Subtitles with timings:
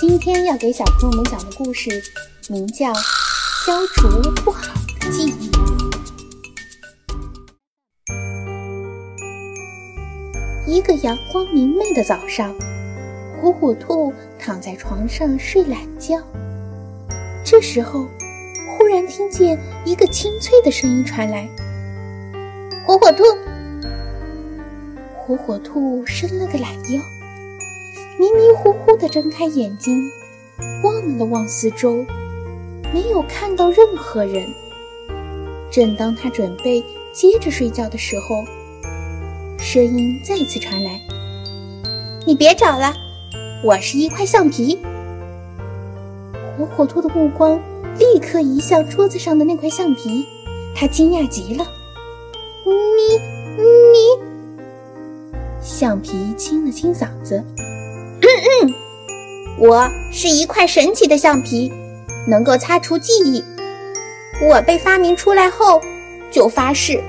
[0.00, 2.02] 今天要给小朋友们讲的故事，
[2.48, 2.92] 名叫
[3.64, 4.08] 《消除
[4.42, 4.60] 不好
[5.00, 5.50] 的记忆》。
[10.66, 12.52] 一个阳光明媚的早上，
[13.40, 16.20] 火火兔躺在床上睡懒觉。
[17.44, 18.08] 这时候，
[18.76, 21.48] 忽然听见一个清脆的声音传来
[22.84, 23.22] ：“火火兔。”
[25.24, 27.00] 火火兔伸了个懒腰，
[28.18, 30.10] 迷迷糊糊地睁开眼睛，
[30.82, 32.04] 望了望四周，
[32.92, 34.46] 没有看到任何人。
[35.70, 38.44] 正当他准备接着睡觉的时候，
[39.58, 41.00] 声音再次传来
[42.24, 42.94] ：“你别找了，
[43.64, 44.78] 我是一块橡皮。”
[46.56, 47.60] 火火兔的目光
[47.98, 50.24] 立刻移向桌子上的那块橡皮，
[50.76, 51.66] 他惊讶极了
[52.64, 53.16] ：“你
[53.58, 54.22] 你！”
[55.60, 57.42] 橡皮清了清嗓子
[58.44, 58.74] ：“嗯，
[59.58, 61.72] 我是一块神奇的橡皮，
[62.28, 63.42] 能够擦除记忆。
[64.42, 65.80] 我被发明出来后，
[66.30, 67.02] 就发誓，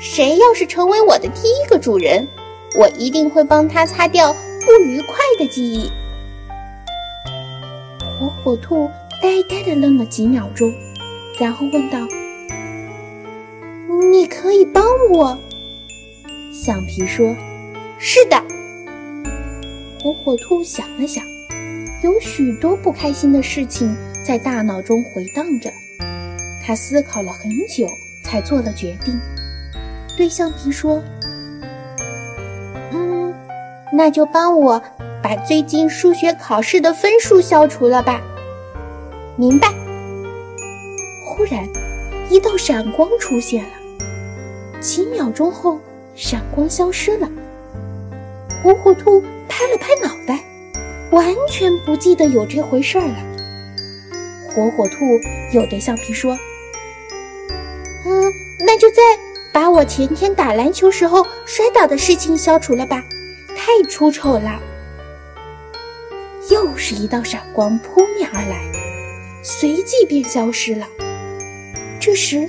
[0.00, 2.28] 谁要是成为我的第一个主人，
[2.78, 5.90] 我一定会帮他擦掉不愉快的记忆。”
[8.20, 8.88] 火火兔
[9.20, 10.72] 呆呆地愣了几秒钟，
[11.40, 11.98] 然后问道
[14.12, 15.36] ：“你可以帮我？”
[16.54, 17.34] 橡皮说。
[17.98, 18.40] 是的，
[20.06, 21.24] 火火兔想了想，
[22.04, 23.92] 有许多不开心的事情
[24.24, 25.68] 在大脑中回荡着。
[26.64, 27.88] 他思考了很久，
[28.22, 29.18] 才做了决定，
[30.16, 31.02] 对橡皮说
[32.94, 33.34] ：“嗯，
[33.92, 34.80] 那就帮我
[35.20, 38.20] 把最近数学考试的分数消除了吧。”
[39.34, 39.66] 明白。
[41.26, 41.68] 忽然，
[42.30, 45.80] 一道闪光出现了，几秒钟后，
[46.14, 47.28] 闪光消失了。
[48.66, 50.42] 火火兔拍了拍脑袋，
[51.12, 53.16] 完全不记得有这回事儿了。
[54.48, 55.04] 火火兔
[55.52, 56.36] 又对橡皮说
[58.04, 58.32] ：“嗯，
[58.66, 58.96] 那就再
[59.52, 63.04] 把我前天打篮球时候摔倒的事情消除了吧，
[63.56, 64.60] 太出丑了。”
[66.50, 68.60] 又是一道闪光扑面而来，
[69.44, 70.88] 随即便消失了。
[72.00, 72.44] 这时，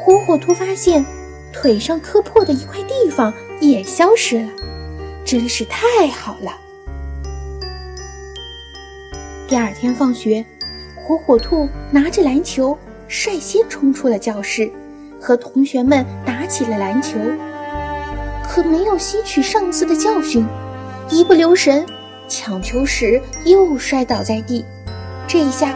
[0.00, 1.06] 火火兔发现
[1.52, 4.48] 腿上磕破的一块地方也消失了。
[5.34, 6.52] 真是太好了！
[9.48, 10.44] 第二天放学，
[10.94, 12.78] 火火兔拿着篮球，
[13.08, 14.70] 率先冲出了教室，
[15.20, 17.18] 和同学们打起了篮球。
[18.48, 20.46] 可没有吸取上次的教训，
[21.10, 21.84] 一不留神，
[22.28, 24.64] 抢球时又摔倒在地。
[25.26, 25.74] 这一下，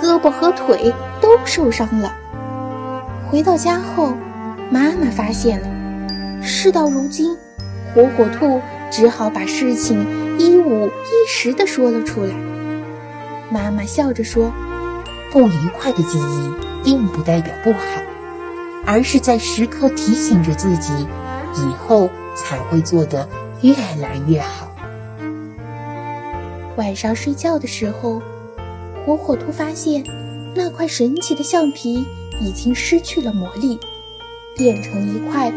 [0.00, 2.12] 胳膊和腿都受伤了。
[3.30, 4.14] 回到家后，
[4.68, 6.42] 妈妈发现了。
[6.42, 7.36] 事到如今，
[7.94, 8.60] 火火兔。
[8.90, 12.34] 只好把事情一五一十地说了出来。
[13.50, 14.52] 妈妈笑着说
[15.30, 16.52] ：“不愉快的记忆
[16.84, 17.80] 并不代表不好，
[18.84, 20.92] 而是在时刻提醒着自己，
[21.54, 23.28] 以后才会做得
[23.62, 24.72] 越来越好。”
[26.76, 28.20] 晚上睡觉的时候，
[29.04, 30.04] 火火兔发现
[30.54, 32.04] 那块神奇的橡皮
[32.40, 33.78] 已经失去了魔力，
[34.56, 35.52] 变成一块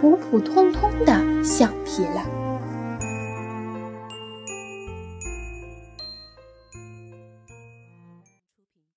[0.00, 2.24] 普普通通的橡皮了。